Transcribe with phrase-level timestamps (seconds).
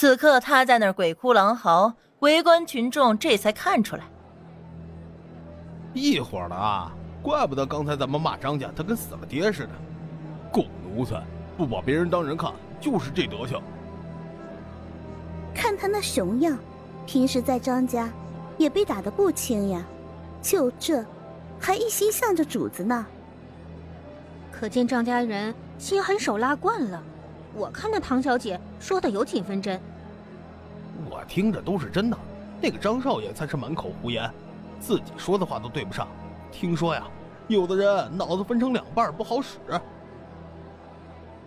[0.00, 4.04] 此刻他在那儿鬼哭狼嚎，围观群众这才看出来，
[5.92, 6.92] 一伙的啊！
[7.20, 9.70] 怪不得刚才咱们骂张家，他跟死了爹似的。
[10.52, 11.20] 狗奴才，
[11.56, 13.60] 不把别人当人看，就是这德行。
[15.52, 16.56] 看他那熊样，
[17.04, 18.08] 平时在张家
[18.56, 19.84] 也被打得不轻呀，
[20.40, 21.04] 就这，
[21.58, 23.04] 还一心向着主子呢。
[24.52, 27.02] 可见张家人心狠手辣惯了。
[27.54, 29.80] 我看那唐小姐说的有几分真。
[31.10, 32.18] 我听着都是真的，
[32.60, 34.30] 那个张少爷才是满口胡言，
[34.80, 36.06] 自己说的话都对不上。
[36.50, 37.04] 听说呀，
[37.46, 39.58] 有的人脑子分成两半不好使。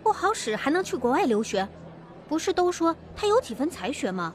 [0.02, 1.66] 不好使还能去国外留学？
[2.28, 4.34] 不是都说他有几分才学吗？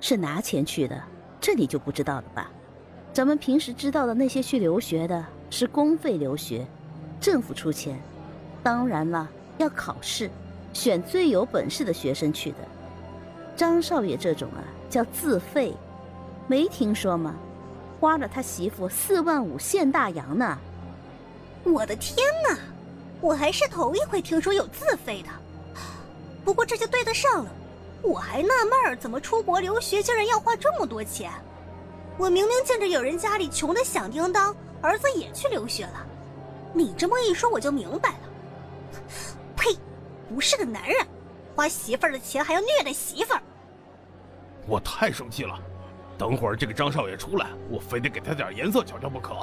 [0.00, 1.02] 是拿钱去的，
[1.40, 2.50] 这你就不知道了吧？
[3.12, 6.66] 咱们平时知道的那些去留学的，是公费留学，
[7.20, 7.98] 政府出钱。
[8.62, 10.30] 当然了，要考试，
[10.74, 12.58] 选最有本事的学生去的。
[13.56, 14.60] 张少爷这种啊，
[14.90, 15.72] 叫自费，
[16.46, 17.34] 没听说吗？
[18.00, 20.58] 花了他媳妇四万五现大洋呢！
[21.62, 22.16] 我的天
[22.46, 22.58] 哪，
[23.20, 25.28] 我还是头一回听说有自费的。
[26.44, 27.50] 不过这就对得上了，
[28.02, 31.32] 我还纳闷儿，怎么出国留学竟然要花这么多钱？
[32.18, 36.06] 我明明见着有人家里穷的响叮当，儿子也去留学了。
[36.74, 38.18] 你这么一说，我就明白了。
[40.34, 40.36] 呸！
[40.36, 40.96] 不是个男人，
[41.54, 43.42] 花媳妇儿的钱还要虐待媳妇儿。
[44.66, 45.56] 我太生气了。
[46.18, 49.34] 等会儿这个张少爷出来，我非得给他点颜色瞧瞧不可。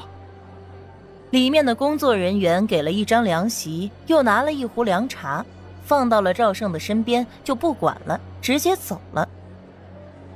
[1.31, 5.45] 里面的工作人员给了一张凉席，又拿了一壶凉茶，
[5.85, 9.27] 放到了赵胜的身边，就不管了，直接走了。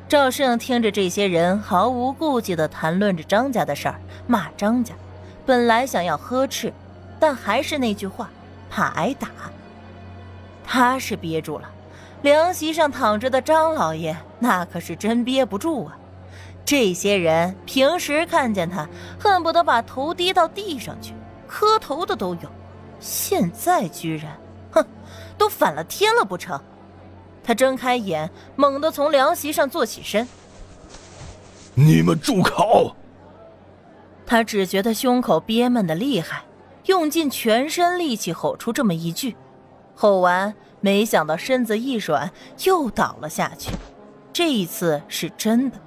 [0.08, 4.94] 赵胜听着这些人毫无顾忌地谈论着张家的事儿，骂张家，
[5.46, 6.72] 本来想要呵斥，
[7.20, 8.30] 但还是那句话，
[8.70, 9.30] 怕挨打。
[10.66, 11.70] 他是憋住了，
[12.22, 15.98] 凉席上躺着的张老爷，那可是真憋不住啊。
[16.66, 21.14] 这些人平时看见他，恨不得把头低到地上去，
[21.48, 22.50] 磕头的都有。
[23.00, 24.36] 现在居然，
[24.72, 24.84] 哼，
[25.38, 26.60] 都反了天了不成？
[27.44, 30.28] 他睁开眼，猛地从凉席上坐起身。
[31.76, 32.96] 你们住口！
[34.26, 36.44] 他只觉得胸口憋闷的厉害，
[36.86, 39.36] 用尽全身力气吼出这么一句，
[39.96, 42.32] 吼完，没想到身子一软，
[42.66, 43.72] 又倒了下去。
[44.34, 45.78] 这一次是真的。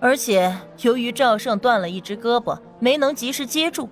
[0.00, 3.88] 而且由于赵胜断了一只胳膊，没能及时接住，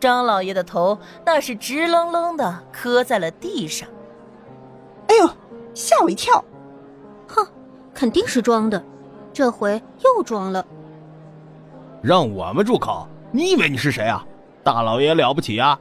[0.00, 3.88] 张老爷的头那是直愣愣的磕在了地上。
[5.08, 5.28] 哎呦，
[5.74, 6.44] 吓我一跳！
[7.28, 7.46] 哼，
[7.92, 8.82] 肯定是装的，
[9.32, 10.64] 这回又装了。
[12.02, 13.06] 让我们住口！
[13.30, 14.24] 你以为你是谁啊？
[14.62, 15.78] 大老爷了不起啊？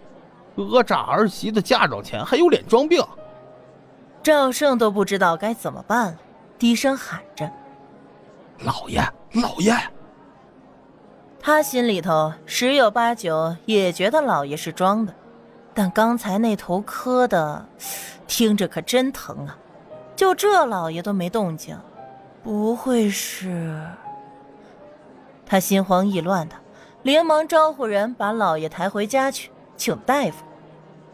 [0.55, 3.03] 讹诈儿媳的嫁妆钱还有脸装病？
[4.21, 6.17] 赵胜都不知道该怎么办了，
[6.57, 7.51] 低声喊着
[8.63, 9.01] ：“老爷。”
[9.33, 9.75] 老爷，
[11.39, 15.13] 他心里头十有八九也觉得老爷是装的，
[15.73, 17.65] 但刚才那头磕的，
[18.27, 19.57] 听着可真疼啊！
[20.15, 21.75] 就这老爷都没动静，
[22.43, 23.83] 不会是……
[25.47, 26.55] 他心慌意乱的，
[27.01, 30.43] 连忙招呼人把老爷抬回家去，请大夫，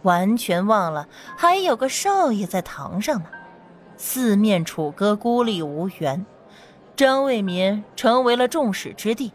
[0.03, 3.29] 完全忘了还有个少爷在堂上呢，
[3.97, 6.25] 四面楚歌，孤立无援。
[6.95, 9.31] 张卫民成为了众矢之的，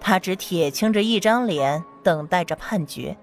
[0.00, 3.16] 他只铁青着一张脸，等待着判决。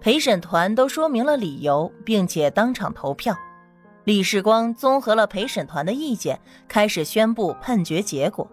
[0.00, 3.36] 陪审团都说明了理由，并且当场投票。
[4.04, 8.50] 李世光综合了陪审团的意见，开始宣布判决结果。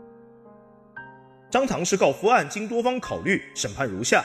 [1.49, 4.23] 张唐氏告夫案经多方考虑，审判如下：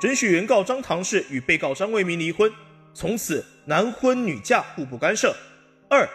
[0.00, 2.52] 准许原告张唐氏与被告张为民离婚，
[2.94, 5.34] 从此男婚女嫁，互不干涉。
[5.88, 6.08] 二。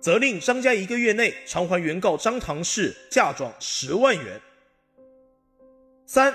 [0.00, 4.40] 责令张家一个月内偿还原告张唐氏嫁妆十万元。
[6.06, 6.32] 三，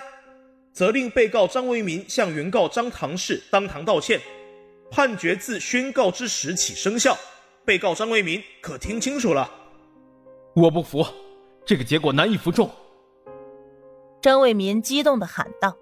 [0.74, 4.20] 责令被告张为民向原告张唐氏当堂道歉。
[4.92, 7.18] 判决自宣告之时起生效。
[7.64, 9.50] 被告张为民可听清楚了。
[10.54, 11.06] 我不服，
[11.66, 12.70] 这个结果难以服众。
[14.22, 15.78] 张为民激动的喊道。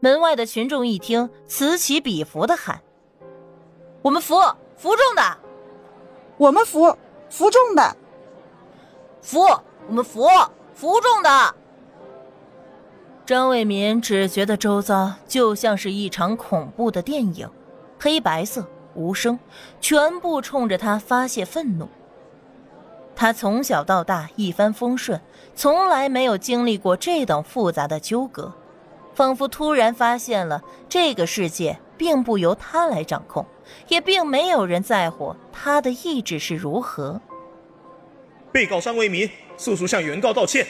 [0.00, 2.80] 门外的群众一听，此起彼伏的喊
[4.02, 4.34] ：“我们服，
[4.76, 5.22] 服众的。”
[6.38, 6.96] 我们服
[7.28, 7.94] 服众的，
[9.20, 9.42] 服
[9.86, 10.26] 我们服
[10.72, 11.54] 服众的。
[13.26, 17.46] 张卫民只觉得周遭就像是一场恐怖的电影，
[18.00, 19.38] 黑白色无声，
[19.82, 21.86] 全部冲着他发泄愤怒。
[23.14, 25.20] 他从小到大一帆风顺，
[25.54, 28.50] 从来没有经历过这等复杂的纠葛，
[29.20, 33.44] 仿佛突然发现了这个世界并不由他来掌控，
[33.88, 37.20] 也并没有人在乎他的意志是如何。
[38.50, 39.28] 被告张为民
[39.58, 40.66] 速速向原告道歉。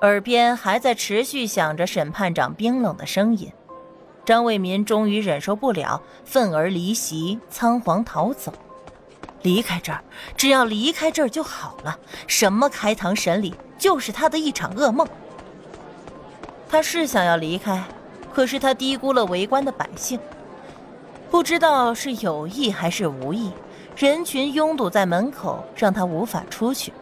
[0.00, 3.52] 耳边还在持续响着审判长冰冷的声音，
[4.24, 8.52] 张为民终于忍受不了，愤而离席，仓皇逃走。
[9.42, 10.02] 离开这儿，
[10.36, 11.96] 只要离开这儿就好了。
[12.26, 15.06] 什么开堂审理，就是他的一场噩梦。
[16.68, 17.82] 他是想要离开，
[18.32, 20.20] 可是他低估了围观的百姓，
[21.30, 23.50] 不知道是有意还是无意，
[23.96, 26.92] 人群拥堵在门口，让他无法出去。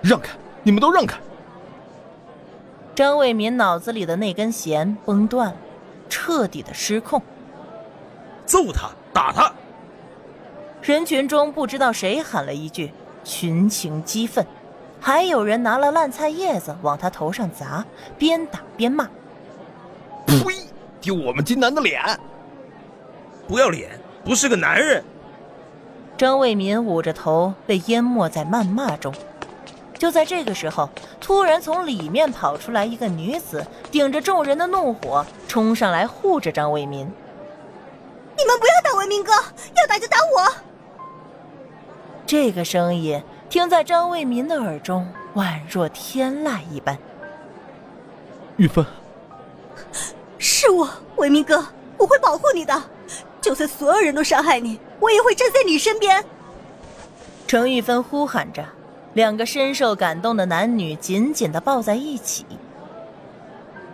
[0.00, 0.30] 让开！
[0.62, 1.18] 你们都让开！
[2.94, 5.56] 张卫民脑子里的那根弦崩断了，
[6.08, 7.20] 彻底的失控。
[8.46, 8.90] 揍他！
[9.12, 9.52] 打他！
[10.80, 12.92] 人群中不知道谁喊了一句，
[13.24, 14.46] 群情激愤，
[15.00, 17.84] 还有人拿了烂菜叶子往他头上砸，
[18.18, 19.08] 边打边骂
[20.26, 20.34] ：“呸！
[21.00, 22.02] 丢我们金南的脸！
[23.46, 25.02] 不要脸，不是个男人！”
[26.18, 29.14] 张卫民捂着头，被淹没在谩骂中。
[29.96, 30.88] 就在这个时候，
[31.20, 37.00] 突然从里面跑出来一个女子，顶着众人的怒火冲上来护着张卫民
[38.36, 40.52] ：“你们不要打卫民哥，要打就打我！”
[42.26, 46.96] 这个声音听在张卫民的耳中，宛若天籁一般。
[48.58, 48.84] 玉芬，
[50.36, 51.64] 是我，卫民哥，
[51.96, 52.82] 我会保护你的。
[53.40, 56.22] 就算所有人都伤害你，我也会站在你身边。
[57.46, 58.62] 程玉芬呼喊着，
[59.14, 62.44] 两个深受感动的男女紧紧的抱在一起。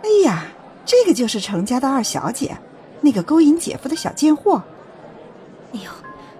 [0.03, 0.47] 哎呀，
[0.85, 2.57] 这个就是程家的二小姐，
[2.99, 4.61] 那个勾引姐夫的小贱货。
[5.73, 5.89] 哎呦，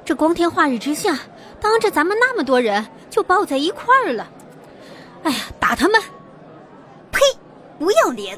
[0.03, 1.17] 这光天化日之下。
[1.61, 2.85] 当着咱们那么多人
[3.15, 4.27] 就抱在一块儿了，
[5.23, 6.01] 哎呀，打他们！
[7.13, 7.21] 呸！
[7.79, 8.37] 不要脸！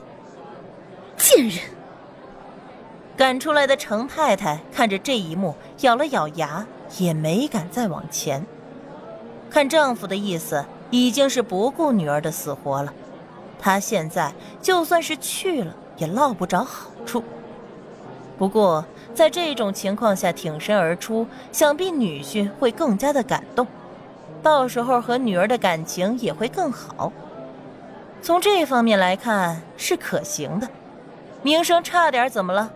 [1.18, 1.58] 贱人！
[3.18, 6.64] 赶出来的程太太看着这一幕，咬了咬牙，
[7.00, 8.46] 也没敢再往前。
[9.50, 12.94] 看丈夫的意思，已经是不顾女儿的死活了。
[13.60, 14.32] 她现在
[14.62, 17.24] 就算是去了，也捞不着好处。
[18.38, 18.86] 不过。
[19.16, 23.66] 在这种情况下挺身而出，想必女婿会更加的感动，
[24.42, 27.12] 到时候和女儿的感情也会更好。
[28.22, 30.68] 从这方面来看是可行的，
[31.44, 32.72] 名声差点怎么了？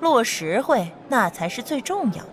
[0.00, 2.30] 落实惠那才是最重要的。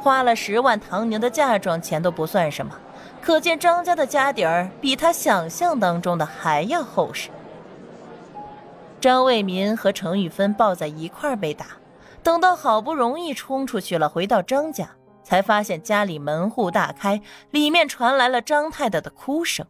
[0.00, 2.72] 花了十万唐宁的嫁妆钱都不算什么，
[3.20, 7.30] 可见张家的家底儿比他想象当中的还要厚实。
[9.00, 11.66] 张卫民和程玉芬抱在一块儿被打。
[12.22, 14.88] 等到好不容易冲出去了，回到张家，
[15.26, 17.20] 才发现家里门户大开，
[17.50, 19.66] 里面传来了张太太的哭声。